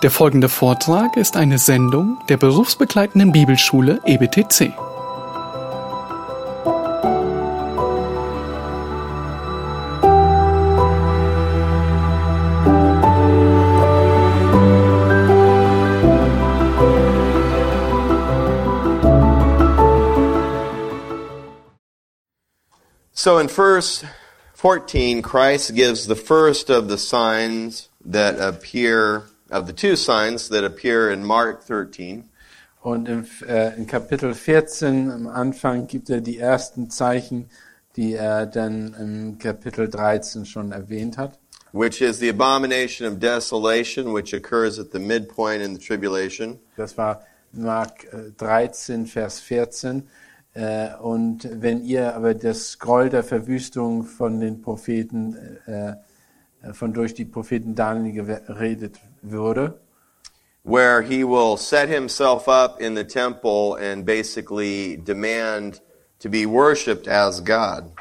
[0.00, 4.72] Der folgende Vortrag ist eine Sendung der berufsbegleitenden Bibelschule EBTC.
[23.12, 24.06] So in verse
[24.54, 30.64] 14, Christ gives the first of the signs that appear, of the two signs that
[30.64, 32.24] appear in Mark 13.
[32.80, 37.50] Und im, äh, in Kapitel 14 am Anfang gibt er die ersten Zeichen,
[37.96, 41.38] die er dann im Kapitel 13 schon erwähnt hat.
[41.72, 46.58] which is the abomination of desolation, which occurs at the midpoint in the tribulation.
[46.76, 50.08] Das war Mark äh, 13, Vers 14.
[50.54, 55.94] Äh, und wenn ihr aber das Groll der Verwüstung von den Propheten, äh,
[56.62, 59.74] äh, von durch die Propheten Daniel geredet würde,
[60.64, 65.80] where he will set himself up in the temple and basically demand
[66.18, 67.92] to be worshiped as God.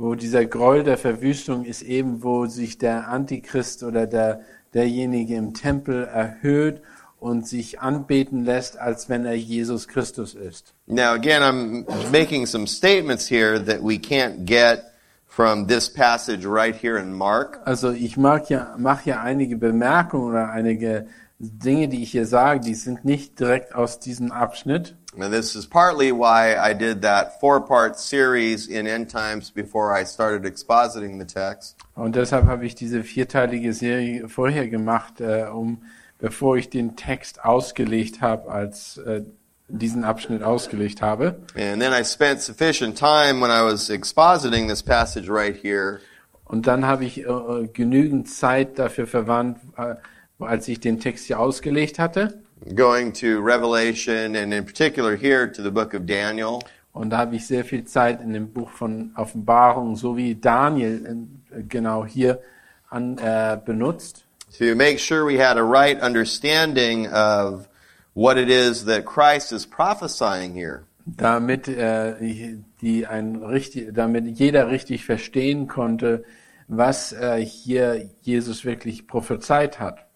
[0.00, 4.40] wo dieser Groll der Verwüstung ist eben, wo sich der Antichrist oder der,
[4.72, 6.80] derjenige im Tempel erhöht
[7.18, 10.72] und sich anbeten lässt, als wenn er Jesus Christus ist.
[10.86, 14.89] Now, again, I'm making some statements here that we can't get
[15.30, 17.60] from this passage right here in Mark.
[17.64, 21.06] Also ich mag ja, mache ja einige Bemerkungen oder einige
[21.38, 24.96] Dinge, die ich hier sage, die sind nicht direkt aus diesem Abschnitt.
[25.18, 29.92] And this is partly why I did that four part series in End Times before
[29.92, 31.76] I started expositing the text.
[31.94, 35.82] Und deshalb habe ich diese vierteilige Serie vorher gemacht, äh, um
[36.18, 39.22] bevor ich den Text ausgelegt habe, als äh,
[39.70, 41.40] diesen Abschnitt ausgelegt habe.
[41.54, 46.00] And then I spent sufficient time when I was expositing this passage right here
[46.44, 49.94] Und dann habe ich äh, genügend Zeit dafür verwandt, äh,
[50.40, 52.42] als ich den Text hier ausgelegt hatte.
[52.74, 56.60] going to Revelation and in particular here to the book of Daniel.
[56.92, 61.28] Und da habe ich sehr viel Zeit in dem Buch von Offenbarung, so wie Daniel
[61.50, 62.40] äh, genau hier
[62.88, 64.24] an, äh, benutzt,
[64.58, 67.68] to make sure we had a right understanding of
[68.14, 70.84] what it is that Christ is prophesying here.
[71.06, 76.24] damit äh, die ein richtig, damit jeder richtig verstehen konnte,
[76.68, 80.06] was äh, hier Jesus wirklich prophezeit hat.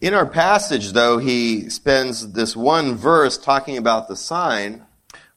[0.00, 4.82] In our passage, though, he spends this one verse talking about the sign,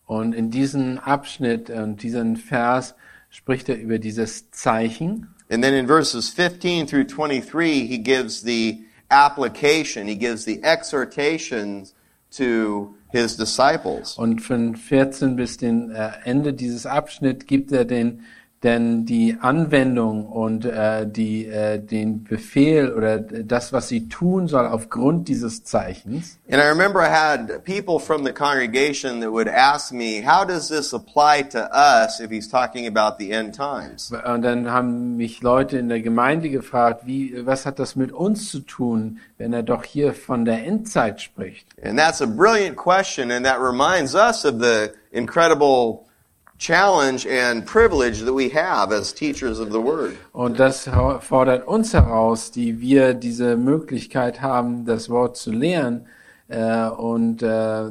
[0.06, 2.94] Und in diesem Abschnitt und diesen Vers
[3.30, 5.28] spricht er über dieses Zeichen.
[5.50, 11.94] and then in verses 15 through 23, he gives the application, he gives the exhortations
[12.32, 14.18] to his disciples.
[14.18, 18.26] Und von 14 bis den äh, Ende dieses Abschnitt gibt er den,
[18.64, 24.66] denn die Anwendung und äh, die, äh, den Befehl oder das, was sie tun soll
[24.66, 26.40] aufgrund dieses Zeichens.
[26.50, 30.70] And I remember I had people from the congregation that would ask me, how does
[30.70, 34.12] this apply to us if he's talking about the end times?
[34.26, 38.50] Und dann haben mich Leute in der Gemeinde gefragt, wie, was hat das mit uns
[38.50, 41.68] zu tun, wenn er doch hier von der Endzeit spricht?
[41.84, 46.06] And that's a brilliant question, and that reminds us of the incredible
[46.64, 50.16] challenge and privilege that we have as teachers of the Word.
[50.32, 56.06] Und das fordert uns heraus, die wir diese Möglichkeit haben, das Wort zu lehren.
[56.48, 57.48] Äh, und äh,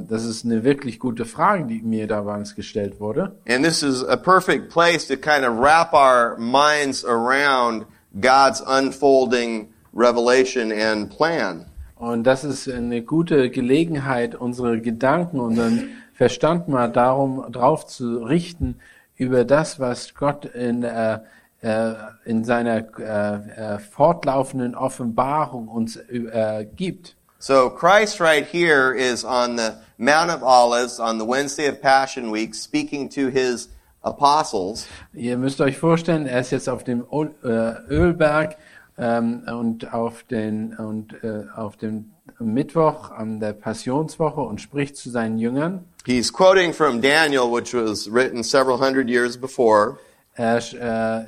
[0.09, 3.37] das ist eine wirklich gute Frage, die mir damals gestellt wurde.
[3.47, 7.87] And this is a perfect place to kind of wrap our minds around
[8.21, 11.66] God's unfolding revelation and plan.
[11.97, 18.77] Und das ist eine gute Gelegenheit, unsere Gedanken, unseren Verstand mal darum drauf zu richten
[19.17, 21.21] über das, was Gott in, äh,
[21.62, 27.17] äh, in seiner äh, äh, fortlaufenden Offenbarung uns äh, gibt.
[27.39, 32.33] So Christ right here is on the Mount of Olives on the Wednesday of Passion
[32.33, 33.69] Week speaking to his
[34.03, 34.87] apostles.
[35.12, 38.56] Ihr müsst euch vorstellen, er ist jetzt auf dem Öl- äh, Ölberg
[38.99, 42.13] ähm, und auf den und äh, auf dem
[42.47, 45.84] Mittwoch an der Passionswoche und spricht zu seinen Jüngern.
[46.04, 49.98] He's quoting from Daniel, which was written several hundred years before.
[50.34, 50.59] Er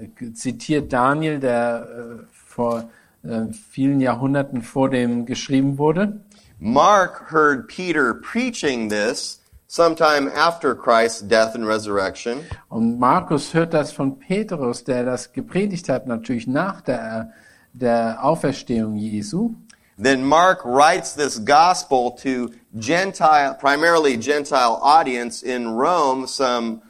[0.01, 2.89] äh, zitiert Daniel, der äh, vor
[3.23, 6.21] äh, vielen Jahrhunderten vor dem geschrieben wurde.
[6.59, 12.39] Mark heard Peter preaching this sometime after Christ's death and resurrection.
[12.69, 17.33] Und Markus hört das von Petrus, der das gepredigt hat, natürlich nach der,
[17.73, 19.55] der Auferstehung Jesu.
[19.97, 26.83] Then Mark writes this gospel to Gentile, primarily Gentile audience in Rome some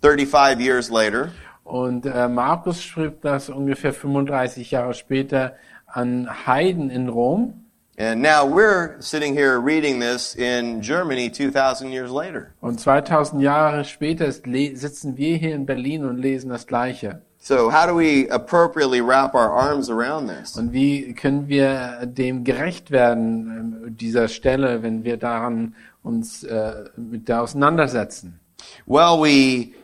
[0.00, 1.32] 35 years later.
[1.64, 7.66] Und äh, Markus schrieb das ungefähr 35 Jahre später an Heiden in Rom.
[7.98, 12.54] And now we're sitting here reading this in Germany 2,000 years later.
[12.60, 17.22] Und 2000 Jahre später sitzen wir hier in Berlin und lesen das Gleiche.
[17.48, 20.56] So how do we appropriately wrap our arms around this?
[20.56, 26.86] Und wie können wir dem gerecht werden, ähm, dieser Stelle, wenn wir daran uns äh,
[26.96, 28.40] mit der auseinandersetzen?
[28.84, 29.74] Well, we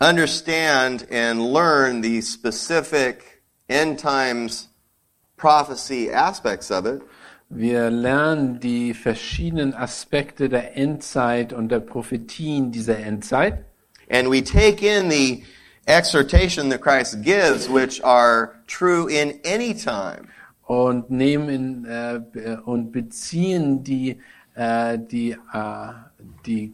[0.00, 4.70] understand and learn the specific end times
[5.36, 7.02] prophecy aspects of it.
[7.50, 13.66] Wir lernen die verschiedenen Aspekte der Endzeit und der Prophetien dieser Endzeit.
[14.08, 15.44] And we take in the
[15.86, 20.28] exhortation that Christ gives, which are true in any time.
[20.72, 24.18] und nehmen in, äh, und beziehen die
[24.54, 25.92] äh, die äh,
[26.46, 26.72] die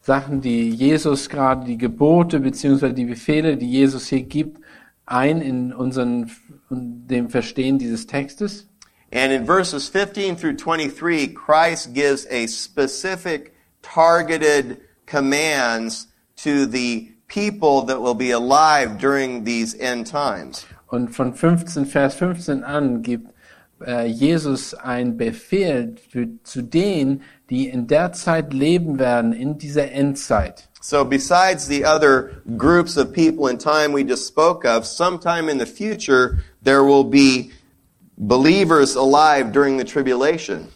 [0.00, 4.60] Sachen, die Jesus gerade die Gebote beziehungsweise die Befehle, die Jesus hier gibt,
[5.06, 6.30] ein in unseren
[6.70, 8.66] in dem Verstehen dieses Textes.
[9.12, 17.82] And in verses 15 through 23, Christ gives a specific targeted commands to the people
[17.82, 20.64] that will be alive during these end times.
[20.86, 23.34] Und von 15 Vers 15 an gibt
[23.84, 29.90] äh, Jesus einen Befehl für, zu denen, die in der Zeit leben werden in dieser
[29.90, 30.68] Endzeit.
[30.80, 35.58] So besides the other groups of people in time we just spoke of, sometime in
[35.58, 37.50] the future there will be
[38.16, 40.68] believers alive during the tribulation.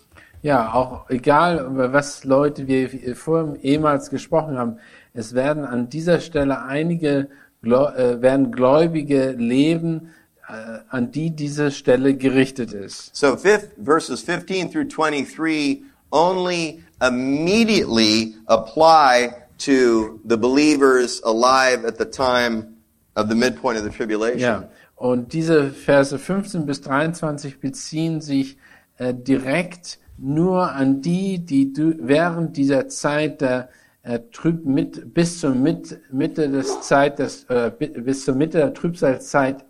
[0.43, 4.79] Ja, auch egal, über was Leute wir vorhin ehemals gesprochen haben,
[5.19, 7.29] es werden an dieser Stelle einige
[7.65, 10.11] äh, werden Gläubige leben,
[10.49, 13.17] äh, an die diese Stelle gerichtet ist.
[13.17, 15.83] So fifth, verses 15 through 23
[16.13, 22.77] only immediately apply to the believers alive at the time
[23.17, 24.41] of the midpoint of the tribulation.
[24.41, 28.57] Ja, und diese Verse 15 bis 23 beziehen sich
[28.99, 33.69] äh, direkt nur an die, die während dieser Zeit der
[34.09, 38.59] äh, Trüb mit, bis zur mit, Mitte des Zeit des, äh, bi- bis zur Mitte
[38.59, 39.65] der Trübsalzeit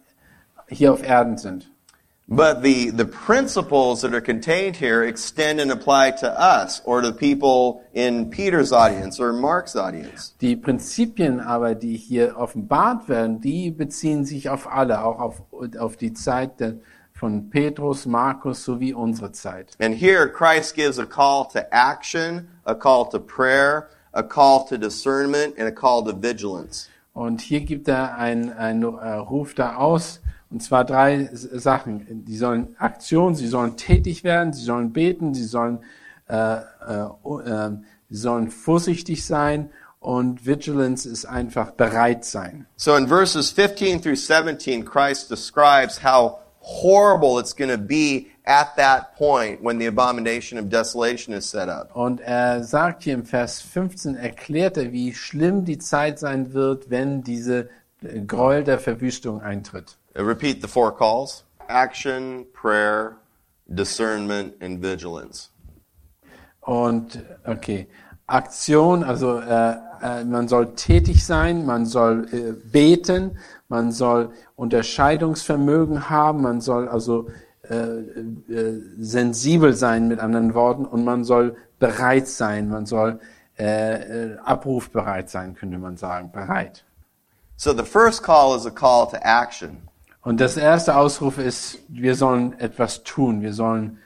[0.68, 1.70] hier auf Erden sind.
[2.30, 7.10] But the, the principles that are contained here extend and apply to us or to
[7.10, 10.34] people in Peter's audience or Mark's audience.
[10.42, 15.42] Die Prinzipien aber, die hier offenbart werden, die beziehen sich auf alle, auch auf,
[15.78, 16.74] auf die Zeit der,
[17.14, 19.74] von Petrus, Markus sowie unsere Zeit.
[19.80, 23.88] And here Christ gives a call to action, a call to prayer,
[24.18, 26.88] a call to discernment, and a call to vigilance.
[27.14, 30.20] Und hier gibt er einen, einen äh, Ruf da aus,
[30.50, 32.24] und zwar drei Sachen.
[32.24, 35.80] Die sollen Aktion, sie sollen tätig werden, sie sollen beten, sie sollen,
[36.28, 36.60] äh, äh,
[37.44, 37.70] äh,
[38.08, 39.70] sie sollen vorsichtig sein
[40.00, 42.66] und Vigilance ist einfach bereit sein.
[42.76, 48.76] So in verses 15 through 17, Christ describes how horrible it's going to be at
[48.76, 51.94] that point when the abomination of desolation is set up.
[51.94, 56.88] Und er sagt hier im Vers 15, erklärt er, wie schlimm die Zeit sein wird,
[56.88, 57.68] wenn diese
[58.02, 59.98] äh, Gräuel der Verwüstung eintritt.
[60.18, 63.18] Uh, repeat the four calls action, prayer,
[63.66, 65.50] discernment, and vigilance.
[66.62, 67.86] Und okay,
[68.26, 76.08] Aktion, also äh, äh, man soll tätig sein, man soll äh, beten, man soll Unterscheidungsvermögen
[76.10, 77.28] haben, man soll also
[77.70, 83.20] äh, äh, sensibel sein mit anderen Worten und man soll bereit sein, man soll
[83.58, 86.84] äh, äh, abrufbereit sein, könnte man sagen, bereit.
[87.56, 89.88] So the first call is a call to action.
[90.22, 93.98] Und das erste Ausruf ist, wir sollen etwas tun, wir sollen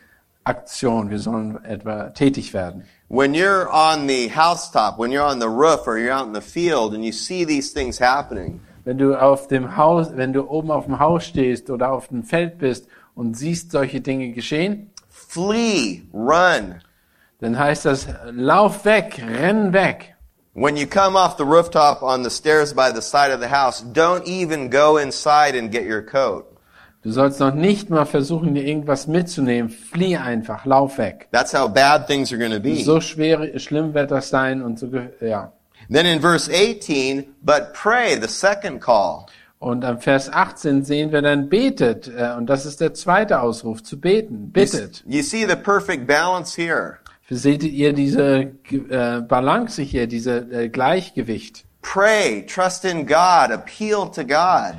[0.44, 2.84] Aktion, wir sollen etwa tätig werden.
[3.08, 6.40] When you're on the housetop, when you're on the roof, or you're out in the
[6.40, 10.72] field and you see these things happening, Wenn du auf dem Haus, wenn du oben
[10.72, 16.02] auf dem Haus stehst oder auf dem Feld bist und siehst solche Dinge geschehen, flee,
[16.12, 16.80] run.
[17.40, 20.14] dann heißt das, lauf weg, renn weg.
[20.54, 23.82] When you come off the rooftop on the stairs by the side of the house,
[23.82, 26.44] don't even go inside and get your coat.
[27.02, 29.70] Du sollst noch nicht mal versuchen, dir irgendwas mitzunehmen.
[29.70, 31.26] Flieh einfach, lauf weg.
[31.32, 32.84] That's how bad things are going to be.
[32.84, 34.88] So schwer, schlimm wird das sein und so,
[35.20, 35.52] ja.
[35.90, 39.26] Then in verse 18, but pray, the second call.
[39.62, 43.80] Und am Vers 18 sehen wir dann betet, äh, und das ist der zweite Ausruf,
[43.80, 45.04] zu beten, bittet.
[45.06, 46.98] You see the perfect balance here.
[47.30, 51.64] Seht ihr diese äh, Balance hier, diese äh, Gleichgewicht?
[51.80, 54.74] Pray, trust in God, appeal to God.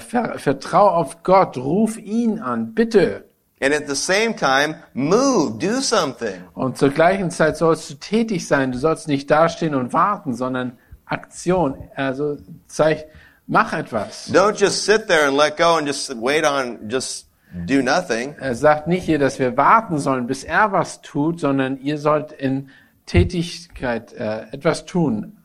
[0.00, 3.24] Ver vertrau auf Gott, ruf ihn an, bitte.
[3.60, 6.44] And at the same time, move, do something.
[6.54, 8.70] Und zur gleichen Zeit sollst du tätig sein.
[8.70, 11.90] Du sollst nicht dastehen und warten, sondern Aktion.
[11.96, 12.36] Also
[12.68, 13.08] zeig,
[13.50, 14.30] mach etwas.
[14.32, 17.26] Don't just sit there and let go and just wait on just
[17.66, 18.34] do nothing.
[18.40, 22.32] Er sagt nicht hier, dass wir warten sollen, bis er was tut, sondern ihr sollt
[22.32, 22.70] in
[23.06, 25.36] Tätigkeit äh, etwas tun.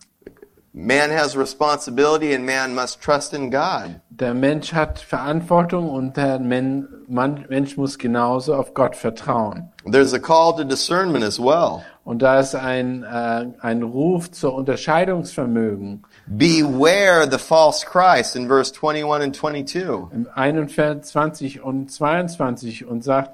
[0.77, 4.01] Man has responsibility and man must trust in God.
[4.09, 9.71] Der Mensch hat Verantwortung und der Men Mann, Mensch muss genauso auf Gott vertrauen.
[9.89, 11.81] There's a call to discernment as well.
[12.03, 16.03] Und da ist ein, äh, ein Ruf zur Unterscheidungsvermögen.
[16.27, 20.11] Beware the false Christ in verse 21 and 22.
[20.11, 23.31] Im 21 und 22 und sagt,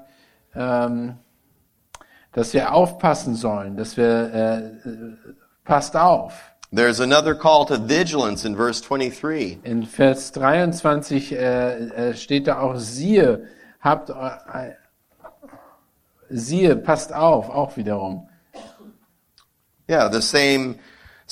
[0.54, 1.16] ähm,
[2.32, 5.16] dass wir aufpassen sollen, dass wir, äh, äh,
[5.64, 6.34] passt auf.
[6.74, 9.58] There's another call to vigilance in verse 23.
[9.62, 13.46] In Vers 23 äh, äh, steht da auch, siehe,
[13.80, 14.72] habt, äh,
[16.28, 18.28] siehe, passt auf, auch wiederum.
[19.88, 20.76] Yeah, the same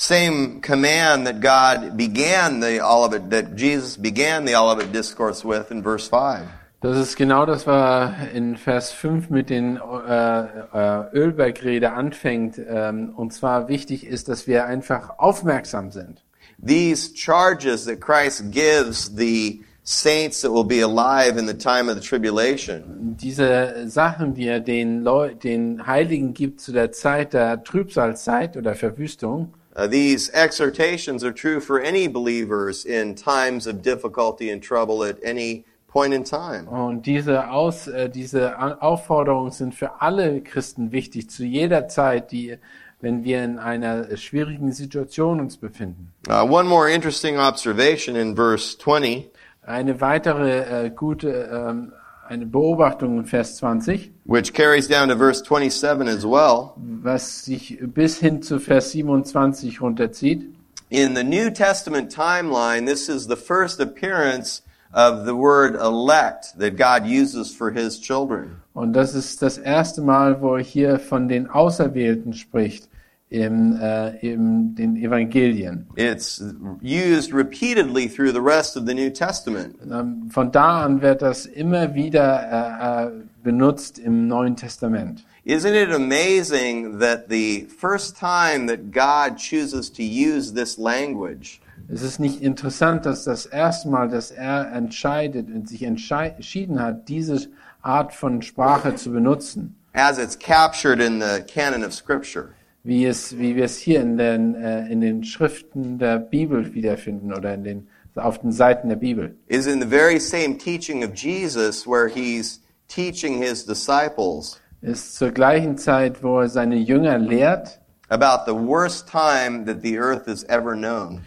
[0.01, 5.83] same command that God began the Olivet that Jesus began the Olivet discourse with in
[5.83, 6.47] verse 5.
[6.81, 12.59] Das ist genau das, was in Vers 5 mit den äh, äh, Ölbergrede anfängt.
[12.67, 16.23] Ähm, und zwar wichtig ist, dass wir einfach aufmerksam sind.
[16.57, 22.01] These charges that Christ gives the saints that will be alive in the time of
[22.01, 27.63] the tribulation Diese Sachen, die er den, Leu den Heiligen gibt zu der Zeit der
[27.63, 34.49] Trübsalzeit oder Verwüstung, Uh, these exhortations are true for any believers in times of difficulty
[34.49, 36.67] and trouble at any point in time.
[36.67, 42.57] Und diese, Aus, äh, diese Aufforderungen sind für alle Christen wichtig, zu jeder Zeit, die,
[42.99, 46.11] wenn wir in einer schwierigen Situation uns befinden.
[46.27, 49.29] Uh, one more interesting observation in verse 20,
[49.63, 51.93] Eine weitere äh, gute ähm,
[52.31, 56.73] eine Beobachtung in Vers 20, which carries down to verse 27 as well.
[56.77, 60.45] was sich bis hin zu Vers 27 runterzieht.
[60.89, 64.61] In the New Testament timeline, this is the first appearance
[64.93, 68.61] of the word elect that God uses for his children.
[68.73, 72.87] Und das ist das erste Mal, wo er hier von den Auserwählten spricht
[73.31, 75.87] im, äh, im den Evangelien.
[75.95, 76.43] It's
[76.83, 79.77] used repeatedly through the rest of the New Testament.
[79.89, 83.11] Ähm, Von da an wird das immer wieder äh, äh,
[83.41, 85.25] benutzt im Neuen Testament.
[85.45, 92.03] Isn't it amazing that the first time that God chooses to use this language Es
[92.03, 97.47] ist nicht interessant, dass das erste Mal, dass er entscheidet und sich entschieden hat, diese
[97.81, 102.49] Art von Sprache zu benutzen, as it's captured in the canon of Scripture?
[102.83, 107.33] Wie es, wie wir es hier in den, äh, in den Schriften der Bibel wiederfinden
[107.33, 109.35] oder in den, auf den Seiten der Bibel.
[109.47, 115.31] Is in the very same teaching of Jesus where he's teaching his disciples Ist zur
[115.31, 120.43] gleichen Zeit, wo er seine Jünger lehrt, about the worst time that the earth has
[120.45, 121.21] ever known.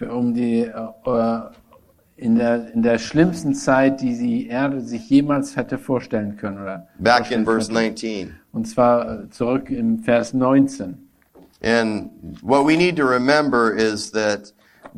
[0.00, 1.40] für, um die, äh,
[2.20, 6.86] in der, in der schlimmsten Zeit, die die Erde sich jemals hätte vorstellen können, oder?
[6.98, 8.06] Back in verse könnte.
[8.06, 8.34] 19.
[8.52, 10.98] Und zwar äh, zurück im Vers 19.
[11.62, 12.10] And
[12.42, 14.52] what we need to remember is that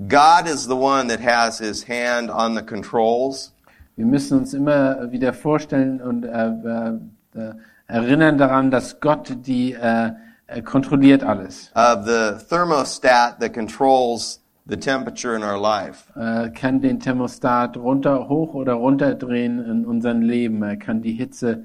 [0.09, 3.53] God is the one that has his hand on the controls.
[3.97, 7.55] Wir müssen uns immer wieder vorstellen und äh, äh, äh,
[7.87, 10.11] erinnern daran, dass Gott die äh,
[10.49, 11.71] äh, kontrolliert alles.
[11.75, 16.11] of the thermostat that controls the temperature in our life.
[16.15, 20.63] Er kann den Thermostat runter, hoch oder runterdrehen in unserem Leben.
[20.63, 21.65] Er kann die Hitze,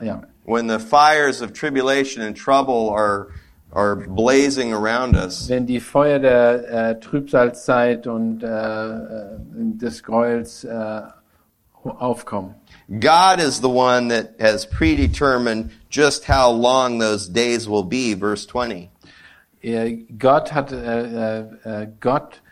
[0.00, 0.22] ja.
[0.44, 3.28] When the fires of tribulation and trouble are
[3.72, 10.64] are blazing around us, Wenn die Feuer der äh, Trübsalzeit und äh, äh, des Gräuels
[10.64, 11.02] äh,
[11.84, 12.54] aufkommen.
[13.00, 18.46] God is the one that has predetermined just how long those days will be, verse
[18.46, 18.91] 20.
[20.18, 22.42] Gott hat, äh, äh, äh, Gott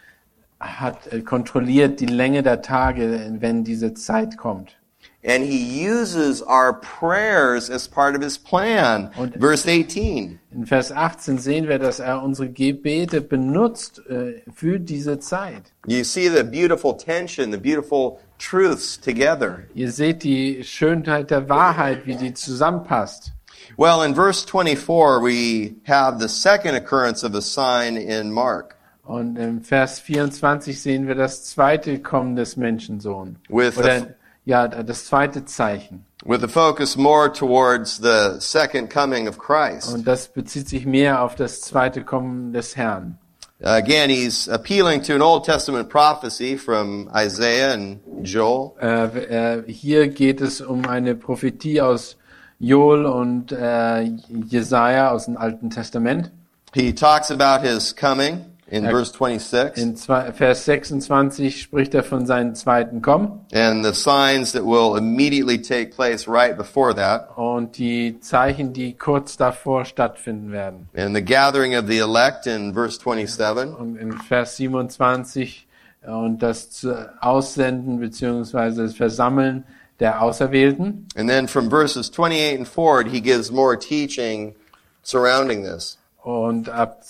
[0.61, 4.77] hat äh, kontrolliert die Länge der Tage, wenn diese Zeit kommt.
[5.23, 9.11] And he uses our prayers as part of his plan.
[9.19, 10.39] Und- Verse 18.
[10.51, 15.73] In Vers 18 sehen wir, dass er unsere Gebete benutzt äh, für diese Zeit.
[15.87, 19.59] You see the beautiful tension, the beautiful truths together.
[19.75, 23.33] Ihr seht die Schönheit der Wahrheit, wie die zusammenpasst.
[23.77, 29.37] Well, in verse 24, we have the second occurrence of a sign in Mark Und
[29.37, 33.37] im Vers 24 sehen wir das zweite Kommen des Menschensohn.
[33.49, 34.07] With the- Oder
[34.45, 36.05] ja, das zweite Zeichen.
[36.25, 39.93] with a focus more towards the second coming of Christ.
[39.93, 43.19] Und das bezieht sich mehr auf das zweite Kommen des Herrn.
[43.63, 48.73] Again, he's appealing to an Old Testament prophecy from Isaiah and Joel.
[48.81, 52.17] Äh, äh, hier geht es um eine Prophetie aus
[52.61, 54.03] Joel und äh,
[54.47, 56.31] Jesaja aus dem Alten Testament.
[56.75, 62.05] He talks about his coming in Er- verse 26 In zwei, Vers 26 spricht er
[62.05, 67.37] von seinem zweiten Kommen and the signs that will immediately take place right before that
[67.37, 70.89] und die Zeichen, die kurz davor stattfinden werden.
[70.95, 75.67] and the gathering of the elect in verse 27 Und in Vers 27
[76.03, 76.87] äh, und das
[77.21, 79.65] Aussenden beziehungsweise das Versammeln
[80.01, 81.07] der Auserwählten.
[81.17, 84.55] and then from verses 28 and forward he gives more teaching
[85.03, 85.99] surrounding this.
[86.23, 87.03] Und ab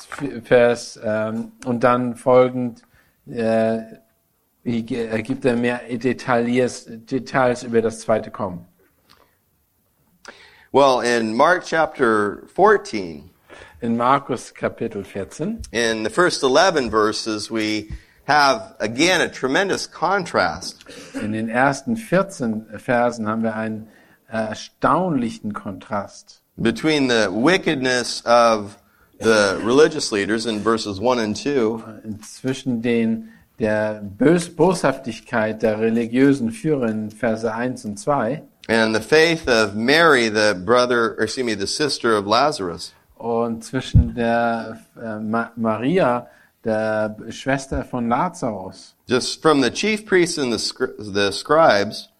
[0.45, 2.83] Vers ähm, und dann folgend
[3.27, 3.79] äh,
[4.65, 8.67] äh, gibt er mehr Details, Details über das zweite Kommen.
[10.73, 13.31] Well, in Mark chapter 14
[13.83, 17.89] In Markus Kapitel 14 in the first 11 verses we
[18.31, 20.85] have again a tremendous contrast.
[21.21, 23.89] In den ersten 14 Versen haben wir einen
[24.29, 26.43] erstaunlichen Kontrast.
[26.57, 28.77] Between the wickedness of
[29.19, 31.83] the religious leaders in verses 1 and 2
[32.23, 39.01] zwischen den der Bös Boshaftigkeit der religiösen Führer in Verse 1 und 2 and the
[39.01, 42.93] faith of Mary, the brother, or excuse me, the sister of Lazarus.
[43.17, 46.27] und zwischen der äh, Ma Maria,
[46.65, 52.11] der Schwester von Lazarus, Just from the chief priests and the, scri- the scribes,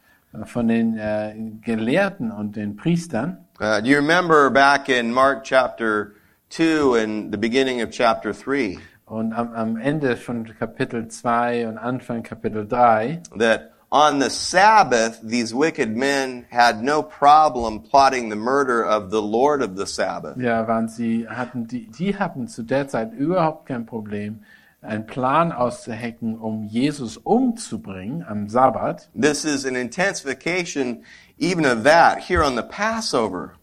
[0.47, 3.39] von den äh, Gelehrten und den Priestern.
[3.61, 6.13] uh, do you remember back in Mark chapter
[6.51, 11.79] 2 and the beginning of chapter 3 Und am, am Ende von Kapitel 2 und
[11.79, 18.37] Anfang Kapitel 3 that on the Sabbath, these wicked men had no problem plotting the
[18.37, 20.37] murder of the Lord of the Sabbath?
[20.37, 24.41] Ja, waren sie, hatten die, die hatten zu der Zeit überhaupt kein Problem,
[24.83, 29.11] einen Plan auszuhacken, um Jesus umzubringen am Sabbat.
[29.15, 31.03] This is an intensification
[31.39, 33.55] even of that here on the Passover.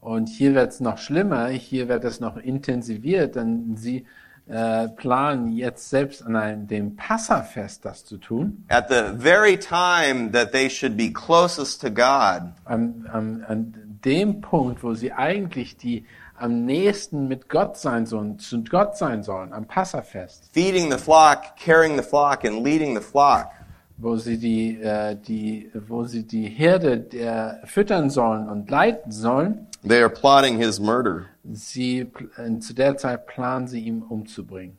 [0.00, 4.04] Und hier wird es noch schlimmer, hier wird es noch intensiviert, denn sie
[4.46, 8.64] äh, planen jetzt selbst an einem, dem Passafest das zu tun.
[8.68, 13.74] At the very time that they should be closest to God, Am, am, an
[14.04, 16.04] dem Punkt, wo sie eigentlich die
[16.36, 20.50] am nächsten mit Gott sein sollen, zu Gott sein sollen, am Passafest.
[20.52, 23.46] feeding the flock, carrying the flock, and leading the flock.
[23.96, 29.68] wo sie die, äh, die, wo sie die Herde der füttern sollen und leiten sollen.
[29.84, 31.26] They are plotting his murder.
[31.52, 32.00] Sie
[32.38, 34.78] äh, zu der Zeit planen sie ihn umzubringen.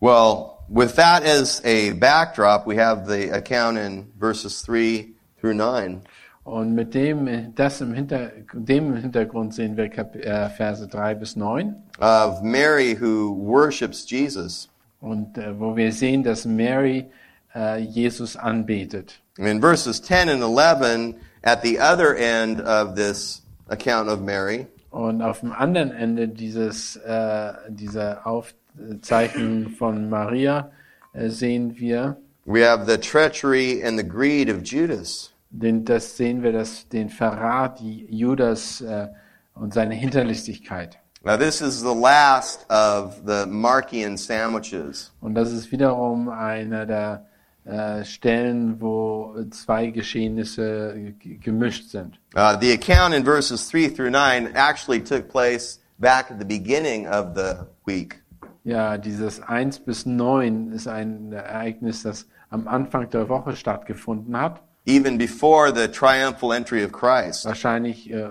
[0.00, 5.08] Well, with that as a backdrop, we have the account in verses 3
[5.40, 6.02] through 9.
[6.44, 10.86] Und mit dem, äh, das im Hinter, dem im Hintergrund sehen wir Kap äh, Verse
[10.86, 11.74] 3 bis 9.
[12.00, 14.68] of Mary who worships Jesus.
[15.00, 17.06] Und äh, wo wir sehen, dass Mary
[17.54, 19.20] äh, Jesus anbetet.
[19.38, 21.14] In verses 10 and 11,
[21.44, 26.96] at the other end of this account of Mary, Und auf dem anderen Ende dieses,
[26.96, 30.70] äh, dieser Aufzeichnung von Maria
[31.12, 35.32] äh, sehen wir, we have the treachery and the greed of Judas.
[35.50, 39.08] Den, das sehen wir, das, den Verrat Judas äh,
[39.54, 40.98] und seine Hinterlistigkeit.
[41.24, 45.12] Now, this is the last of the Markian sandwiches.
[45.20, 47.26] Und das ist wiederum einer der
[47.68, 52.18] äh, Stellen, wo zwei Geschehnisse gemischt sind.
[52.34, 57.06] Uh, the account in verses 3 through 9 actually took place back at the beginning
[57.06, 58.22] of the week.
[58.64, 64.62] Ja, dieses 1 bis 9 ist ein Ereignis, das am Anfang der Woche stattgefunden hat.
[64.86, 67.44] even before the triumphal entry of Christ.
[67.44, 68.26] Wahrscheinlich äh,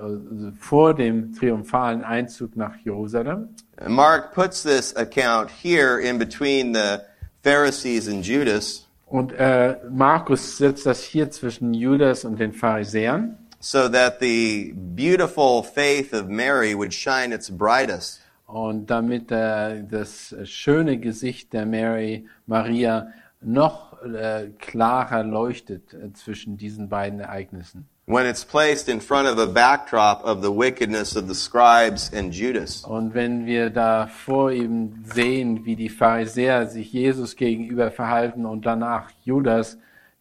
[0.60, 3.50] vor dem triumphalen Einzug nach Jerusalem.
[3.88, 7.02] Mark puts this account here in between the
[7.44, 13.38] Pharisees and Judas Und äh, Markus setzt das hier zwischen Judas und den Pharisäern.
[13.60, 18.22] so that the beautiful faith of Mary would shine its brightest.
[18.46, 26.58] Und damit äh, das schöne Gesicht der Mary, Maria noch äh, klarer leuchtet äh, zwischen
[26.58, 27.88] diesen beiden Ereignissen.
[28.10, 32.34] When it's placed in front of a backdrop of the wickedness of the scribes and
[32.34, 32.86] Judas.
[32.86, 38.66] Und wenn wir da vor ihm sehen, wie die Pharisäer sich Jesus gegenüber verhalten und
[38.66, 39.78] danach Judas,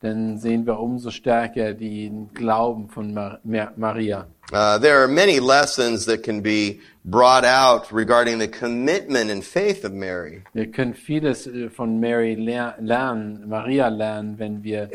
[0.06, 4.26] dann sehen wir umso stärker den Glauben von Mar Mar Maria.
[4.52, 9.84] Uh, there are many lessons that can be brought out regarding the commitment and faith
[9.84, 10.44] of Mary.
[10.52, 14.88] Wir können vieles äh, von Mary ler lernen, Maria lernen, wenn wir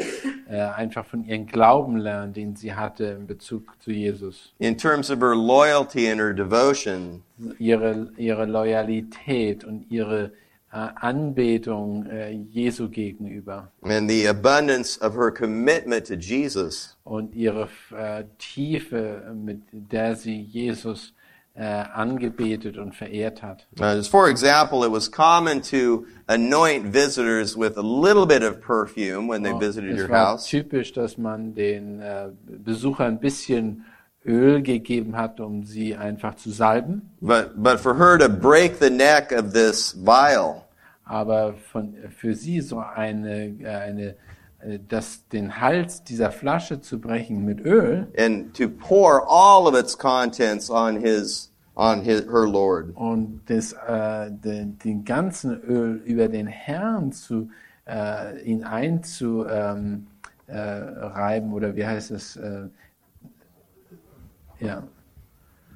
[0.50, 4.54] äh, einfach von ihrem Glauben lernen, den sie hatte in Bezug zu Jesus.
[4.60, 7.22] in terms of her loyalty and her devotion.
[7.60, 10.32] Ihre, ihre Loyalität und ihre
[10.72, 16.98] Anbetung äh, Jesu gegenüber and the abundance of her commitment to Jesus.
[17.04, 21.14] und ihre äh, Tiefe, mit der sie Jesus
[21.54, 23.68] äh, angebetet und verehrt hat.
[23.80, 29.28] Uh, for example, it was common to anoint visitors with a little bit of perfume
[29.28, 30.48] when they visited es your war house.
[30.48, 32.30] typisch, dass man den äh,
[32.64, 33.84] Besuchern ein bisschen
[34.26, 37.12] Öl gegeben hat, um sie einfach zu salben.
[37.22, 40.66] But, but for her to break the neck of this vial,
[41.04, 44.16] Aber von, für sie so eine, äh, eine
[44.60, 49.78] äh, das, den Hals dieser Flasche zu brechen mit Öl and to pour all of
[49.78, 52.96] its contents on his, on his, her Lord.
[52.96, 57.50] und das, äh, den, den ganzen Öl über den Herrn zu,
[57.88, 60.08] äh, ihn einzureiben
[60.46, 62.36] äh, reiben, oder wie heißt es?
[62.36, 62.68] Äh,
[64.62, 64.84] ja,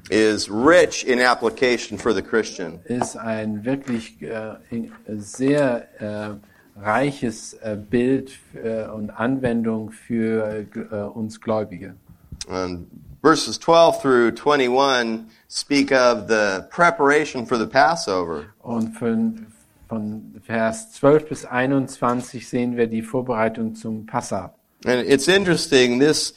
[0.09, 2.79] is rich in application for the Christian.
[2.85, 4.55] ist ein wirklich äh,
[5.17, 11.95] sehr äh, reiches äh, Bild äh, und Anwendung für äh, uns Gläubige.
[12.47, 12.87] And
[13.21, 18.45] verses 12 through 21 speak of the preparation for the Passover.
[18.61, 19.47] Und von,
[19.89, 24.53] von Vers 12 bis 21 sehen wir die Vorbereitung zum Passa.
[24.85, 26.35] And it's interesting, this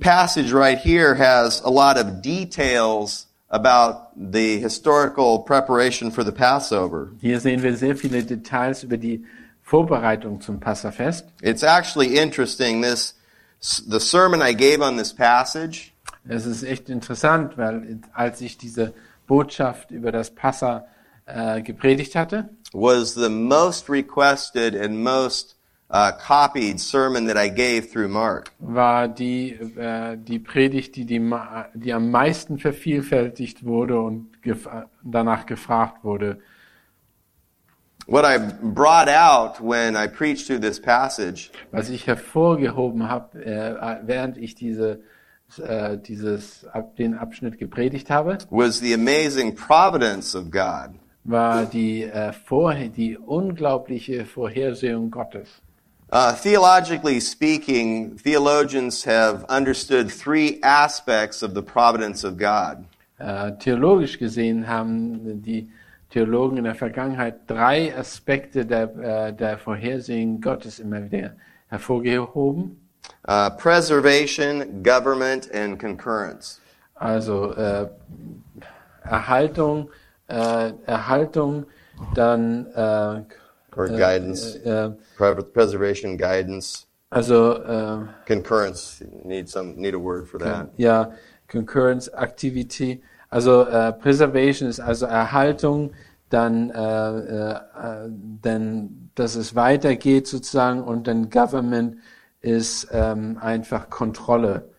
[0.00, 7.12] passage right here has a lot of details about the historical preparation for the Passover.
[7.20, 9.24] Hier sehen wir sehr viele Details über die
[9.62, 11.26] Vorbereitung zum Passafest.
[11.42, 13.14] It's actually interesting, this,
[13.60, 15.92] the sermon I gave on this passage
[16.28, 18.92] Es ist echt interessant, weil als ich diese
[19.26, 20.86] Botschaft über das Passa
[21.26, 25.56] äh, gepredigt hatte, was the most requested and most
[25.90, 28.52] uh, copied sermon that I gave through Mark.
[28.58, 31.20] war die, äh, die Predigt, die, die,
[31.74, 34.68] die am meisten vervielfältigt wurde und gef
[35.02, 36.38] danach gefragt wurde.
[38.06, 43.98] What I brought out when I preached through this passage Was ich hervorgehoben habe, äh,
[44.04, 45.00] während ich diese,
[45.62, 46.66] äh, dieses,
[46.98, 50.90] den Abschnitt gepredigt habe, was the amazing providence of God.
[51.24, 55.62] war die, äh, Vorher die unglaubliche Vorhersehung Gottes.
[56.12, 62.84] Uh, theologically speaking, theologians have understood three aspects of the providence of God.
[63.18, 65.68] Äh, theologisch gesehen haben die
[66.10, 71.34] Theologen in der Vergangenheit drei Aspekte der, äh, der Vorhersehung Gottes immer wieder
[71.68, 72.76] hervorgehoben.
[73.28, 76.60] Uh, preservation, government, and concurrence.
[76.96, 77.88] Also äh,
[79.04, 79.90] Erhaltung,
[80.26, 81.66] äh, Erhaltung,
[82.14, 83.22] dann äh,
[83.76, 84.56] Or äh, guidance.
[84.56, 89.04] Äh, Pre- preservation, guidance, also äh, concurrence.
[89.24, 90.70] Need some need a word for that.
[90.76, 91.12] ja
[91.48, 93.02] Concurrence Activity.
[93.28, 93.64] Also
[94.00, 95.92] Preservation ist also Erhaltung,
[96.30, 96.68] dann,
[98.42, 101.96] dann, dass es weitergeht sozusagen und dann Government
[102.40, 104.70] ist ähm, einfach Kontrolle.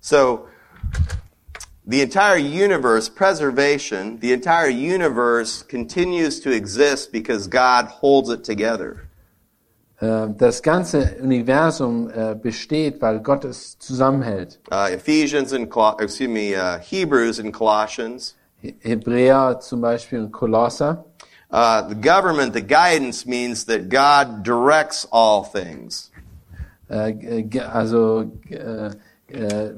[0.00, 0.46] So,
[1.86, 9.08] the entire universe, preservation, the entire universe continues to exist because God holds it together.
[10.00, 14.58] Äh, das ganze Universum äh, besteht, weil Gott es zusammenhält.
[14.70, 18.34] Uh, Ephesians and Col- excuse me, uh, Hebrews and Colossians.
[18.80, 21.04] Hebräer zum Beispiel und Kolosser.
[21.50, 26.10] Uh, the government, the guidance means that God directs all things.
[26.88, 28.32] Äh, also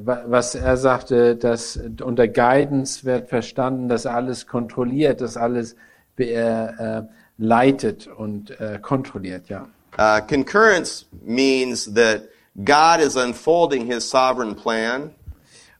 [0.05, 5.77] was er sagte, dass unter Guidance wird verstanden, dass er alles kontrolliert, dass alles
[6.19, 7.03] äh, äh,
[7.38, 9.69] leitet und äh, kontrolliert, ja.
[9.99, 12.29] Uh, concurrence means that
[12.64, 15.11] God is unfolding His sovereign plan.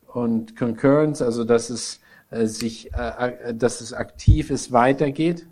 [0.07, 5.47] Und Concurrence, also dass es äh, sich, äh, äh, dass es aktiv ist, weitergeht.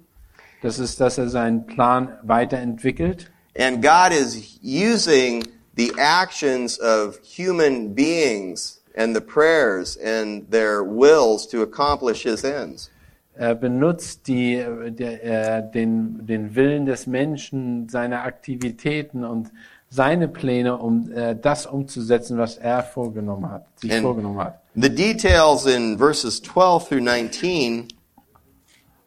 [0.62, 3.30] Das ist, dass er seinen Plan weiterentwickelt.
[3.56, 5.44] And God is using
[5.76, 12.90] the actions of human beings and the prayers and their wills to accomplish His ends.
[13.36, 19.50] Er benutzt die, der, den, den Willen des Menschen, seine Aktivitäten und
[19.88, 24.60] seine Pläne, um äh, das umzusetzen, was er vorgenommen hat, sich And- vorgenommen hat.
[24.76, 27.88] The details in verses 12 through 19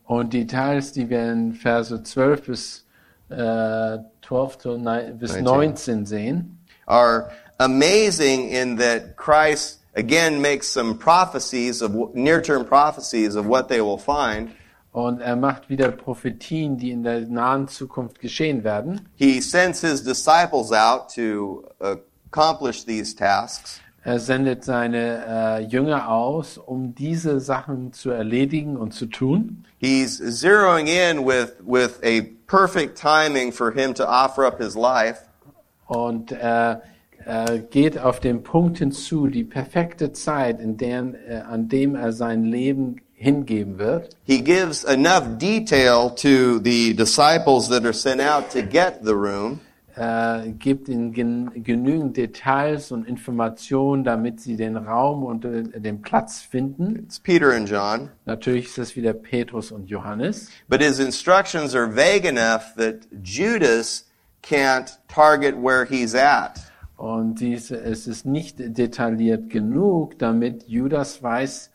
[0.08, 2.86] Und die Details, die wir in Verse 12 bis,
[3.30, 5.44] äh, 12 to nein, bis 19.
[5.44, 6.57] 19 sehen,
[6.88, 13.82] are amazing in that Christ again makes some prophecies of near-term prophecies of what they
[13.82, 14.52] will find.
[14.98, 19.02] und er macht wieder Prophetien, die in der nahen Zukunft geschehen werden.
[19.16, 23.80] He sends his disciples out to accomplish these tasks.
[24.04, 29.66] Er sendet seine äh, Jünger aus, um diese Sachen zu erledigen und zu tun.
[29.80, 35.27] He's zeroing in with, with a perfect timing for him to offer up his life.
[35.88, 36.78] Und äh,
[37.26, 42.14] äh, geht auf den Punkt hinzu, die perfekte Zeit, in der, äh, an dem er
[42.14, 44.16] sein Leben hingeben wird.
[44.26, 49.60] He gives enough detail to the disciples that are sent out to get the room
[49.98, 56.02] äh, gibt ihnen gen genügend Details und Informationen, damit sie den Raum und äh, den
[56.02, 56.96] Platz finden.
[56.98, 58.10] It's Peter and John.
[58.26, 60.50] Natürlich ist es wieder Petrus und Johannes.
[60.68, 64.07] But his instructions are vague enough that Judas
[64.48, 66.60] can't target where he's at.
[66.98, 71.70] Und diese, es ist nicht detailliert genug, damit Judas weiß,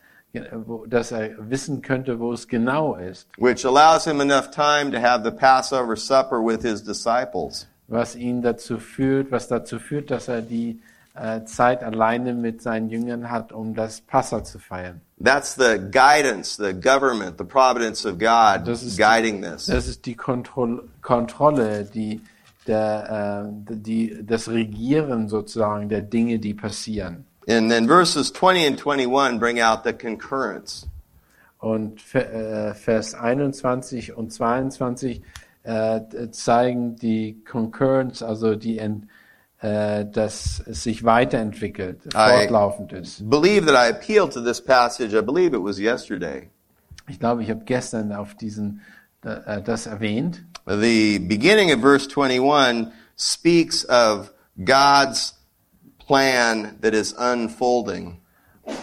[0.87, 3.27] dass er wissen könnte, wo es genau ist.
[3.37, 7.67] which allows him enough time to have the Passover supper with his disciples.
[7.87, 10.81] Was ihn dazu führt, was dazu führt, dass er die
[11.15, 14.99] äh, Zeit alleine mit seinen Jüngern hat, um das Passa zu feiern.
[15.23, 19.67] That's the guidance, the government, the providence of God Das ist- guiding this.
[19.67, 22.19] Das ist die Kontroll Kontrolle, die,
[22.67, 27.25] der, äh, die, das Regieren sozusagen der Dinge, die passieren.
[27.47, 30.87] And then verses 20 and 21 bring out the concurrence.
[31.59, 35.21] Und äh, Vers 21 und 22
[35.63, 39.07] äh, zeigen die Concurrence, also die, Ent-
[39.61, 43.29] äh, dass es sich weiterentwickelt, I- fortlaufend ist.
[43.29, 46.49] Believe that I appealed to this passage, I believe it was yesterday.
[47.07, 48.81] Ich glaube, ich habe gestern auf diesen
[49.23, 50.43] äh, das erwähnt.
[50.65, 54.31] The beginning of verse 21 speaks of
[54.63, 55.33] God's
[55.99, 58.21] plan that is unfolding.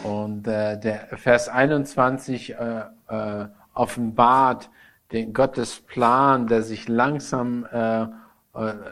[0.04, 4.68] Und äh, der Vers 21 äh, äh, offenbart
[5.12, 8.06] den Gottes Plan, der sich langsam äh, äh,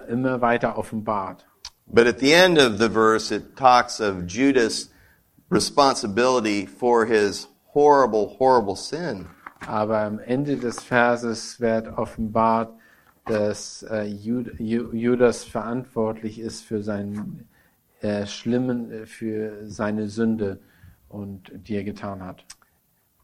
[0.08, 1.44] immer weiter offenbart.
[1.86, 4.90] But at the end of the verse, it talks of Judas'
[5.50, 9.26] responsibility for his horrible, horrible sin.
[9.68, 12.72] Aber am Ende des Verses wird offenbart,
[13.26, 17.46] dass äh, Jud Ju Judas verantwortlich ist für seinen
[18.00, 20.58] äh, schlimmen, äh, für seine Sünde
[21.10, 22.44] und die er getan hat.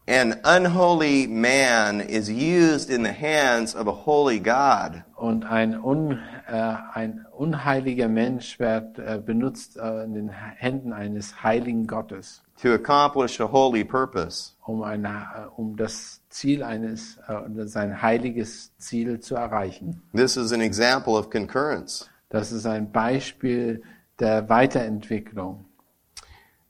[0.07, 5.01] An unholy man is used in the hands of a holy God.
[5.15, 11.41] Und ein, un, äh, ein unheiliger Mensch wird äh, benutzt äh, in den Händen eines
[11.41, 14.51] heiligen Gottes, to accomplish a holy purpose.
[14.67, 15.09] um, ein, äh,
[15.55, 20.01] um das Ziel eines, äh, oder sein heiliges Ziel zu erreichen.
[20.13, 22.09] This is an example of concurrence.
[22.29, 23.81] Das ist ein Beispiel
[24.19, 25.65] der Weiterentwicklung.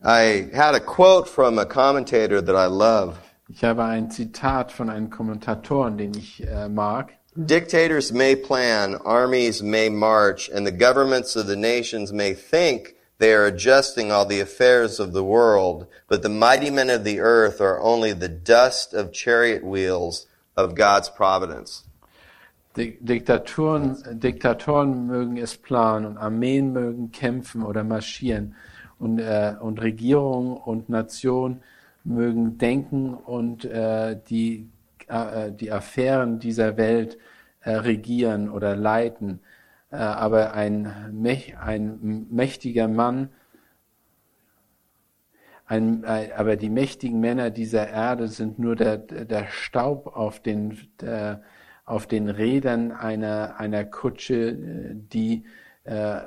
[0.04, 3.18] I had a quote from a commentator that I love.
[3.48, 7.14] Ich habe ein Zitat von einem Kommentatoren, den ich äh, mag.
[7.36, 13.34] Dictators may plan, armies may march, and the governments of the nations may think they
[13.34, 17.62] are adjusting all the affairs of the world, but the mighty men of the earth
[17.62, 21.84] are only the dust of chariot wheels of God's providence.
[22.76, 28.56] Di- Diktaturen, Diktatoren mögen es planen und Armeen mögen kämpfen oder marschieren
[29.00, 31.62] und, äh, und Regierungen und Nationen
[32.04, 34.68] mögen denken und äh, die,
[35.08, 37.18] äh, die Affären dieser Welt
[37.62, 39.40] äh, regieren oder leiten.
[39.96, 40.88] Äh, aber ein,
[41.58, 43.30] ein mächtiger Mann,
[45.66, 50.78] ein, äh, aber die mächtigen Männer dieser Erde sind nur der, der Staub auf den,
[51.00, 51.42] der,
[51.86, 55.46] auf den Rädern einer, einer Kutsche, äh, die,
[55.86, 56.20] äh,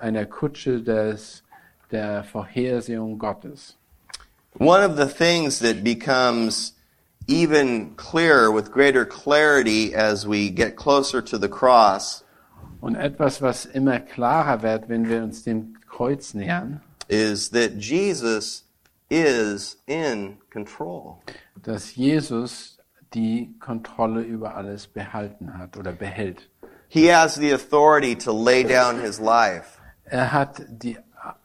[0.00, 1.44] einer Kutsche des,
[1.92, 3.78] der Vorhersehung Gottes.
[4.58, 6.74] One of the things that becomes
[7.28, 12.24] even clearer with greater clarity as we get closer to the cross
[12.86, 18.64] Und etwas, was immer klarer wird, wenn wir uns dem Kreuz nähern, is that Jesus
[19.08, 21.16] is in control.
[21.64, 22.78] dass Jesus
[23.12, 26.48] die Kontrolle über alles behalten hat oder behält.
[26.86, 29.80] He has the authority to lay down his life.
[30.04, 30.96] Er hat die,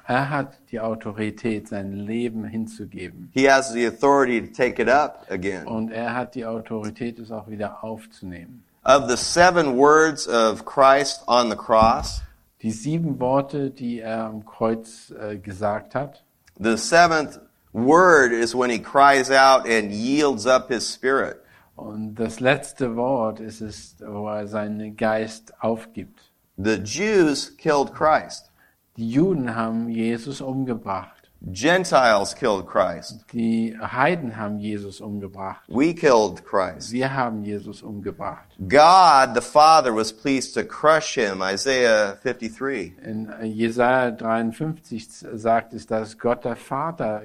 [0.05, 3.31] er hat die Autorität, sein Leben hinzugeben.
[3.33, 5.65] He has the authority to take it up again.
[5.65, 8.63] Und er hat die Autorität, es auch wieder aufzunehmen.
[8.83, 12.21] Of the seven words of Christ on the cross,
[12.63, 16.23] Die sieben Worte, die er am Kreuz äh, gesagt hat,
[16.59, 17.39] the seventh
[17.73, 21.37] word is when he cries out and yields up his spirit.
[21.75, 26.31] und das letzte Wort ist es, wo er seinen Geist aufgibt.
[26.57, 28.51] The Jews killed Christ.
[28.97, 31.20] Die Juden haben Jesus umgebracht.
[31.49, 33.25] Gentiles killed Christ.
[33.33, 35.63] Die Heiden haben Jesus umgebracht.
[35.67, 36.91] We killed Christ.
[36.91, 38.47] Wir haben Jesus umgebracht.
[38.59, 42.93] God the Father was pleased to crush him, Isaiah 53.
[43.03, 47.23] In Jesaja 53 sagt es, dass Gott der Vater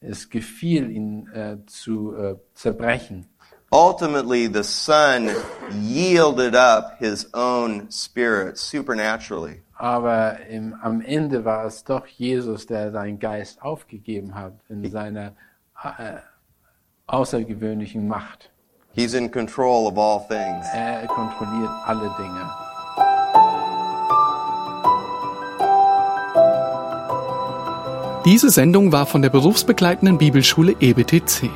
[0.00, 3.26] es gefiel, ihn äh, zu äh, zerbrechen.
[3.72, 5.30] Ultimately, the Son
[5.70, 9.62] yielded up his own spirit supernaturally.
[9.80, 15.32] Aber im, am Ende war es doch Jesus, der seinen Geist aufgegeben hat in seiner
[15.82, 16.18] äh,
[17.06, 18.50] außergewöhnlichen Macht.
[18.92, 20.66] He's in control of all things.
[20.74, 22.50] Er kontrolliert alle Dinge.
[28.26, 31.48] Diese Sendung war von der berufsbegleitenden Bibelschule EBTC.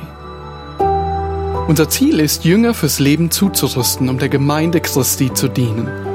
[1.67, 6.14] Unser Ziel ist, Jünger fürs Leben zuzurüsten, um der Gemeinde Christi zu dienen.